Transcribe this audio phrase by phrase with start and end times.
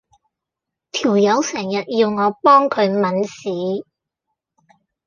[0.91, 3.85] 條友成日要我幫佢抆屎